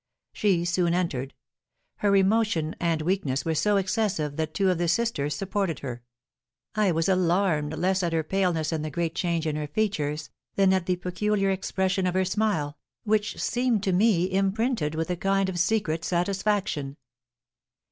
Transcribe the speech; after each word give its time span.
She 0.33 0.65
soon 0.65 0.95
entered; 0.95 1.35
her 1.97 2.15
emotion 2.15 2.75
and 2.79 3.03
weakness 3.03 3.45
were 3.45 3.53
so 3.53 3.77
excessive 3.77 4.35
that 4.35 4.55
two 4.55 4.71
of 4.71 4.79
the 4.79 4.87
sisters 4.87 5.35
supported 5.35 5.81
her. 5.81 6.01
I 6.73 6.91
was 6.91 7.07
alarmed, 7.07 7.77
less 7.77 8.01
at 8.01 8.11
her 8.11 8.23
paleness 8.23 8.71
and 8.71 8.83
the 8.83 8.89
great 8.89 9.13
change 9.13 9.45
in 9.45 9.55
her 9.57 9.67
features, 9.67 10.31
than 10.55 10.73
at 10.73 10.87
the 10.87 10.95
peculiar 10.95 11.51
expression 11.51 12.07
of 12.07 12.15
her 12.15 12.25
smile, 12.25 12.79
which 13.03 13.39
seemed 13.39 13.83
to 13.83 13.93
me 13.93 14.25
imprinted 14.31 14.95
with 14.95 15.11
a 15.11 15.15
kind 15.15 15.49
of 15.49 15.59
secret 15.59 16.03
satisfaction. 16.03 16.97